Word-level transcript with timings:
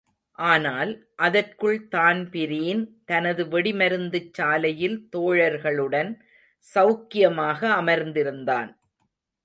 ஆனால், 0.39 0.91
அதற்குள் 1.17 1.87
தான்பிரீன் 1.87 2.81
தனது 3.05 3.45
வெடிமருந்துச் 3.45 4.33
சாலையில் 4.33 4.97
தோழர்களுடன் 5.15 6.11
செளக்கியமாக 6.65 7.59
அமர்திருந்தான். 7.81 8.71